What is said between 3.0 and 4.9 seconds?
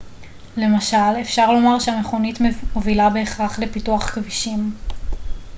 בהכרח לפיתוח כבישים